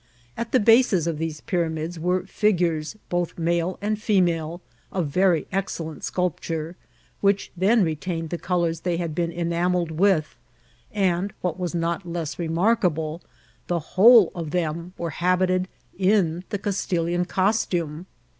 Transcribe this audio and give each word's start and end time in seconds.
At 0.35 0.51
the 0.51 0.59
bases 0.59 1.05
of 1.05 1.19
these 1.19 1.41
pyramids 1.41 1.99
were 1.99 2.25
fig 2.25 2.57
ures, 2.57 2.95
both 3.09 3.37
male 3.37 3.77
and 3.83 4.01
female, 4.01 4.59
of 4.91 5.09
very 5.09 5.45
excellent 5.51 6.03
sculpture, 6.03 6.75
which 7.19 7.51
then 7.55 7.83
retained 7.83 8.31
the 8.31 8.39
colours 8.39 8.79
they 8.79 8.97
had 8.97 9.13
been 9.13 9.29
enam 9.31 9.75
elled 9.75 9.91
with, 9.91 10.35
and, 10.91 11.33
what 11.41 11.59
was 11.59 11.75
not 11.75 12.03
less 12.03 12.39
remarkable, 12.39 13.21
the 13.67 13.77
wlude 13.79 14.31
of 14.33 14.49
them 14.49 14.93
were 14.97 15.11
habited 15.11 15.67
in 15.95 16.45
^ 16.51 16.59
CouUUan 16.59 17.27
coiiume. 17.27 18.05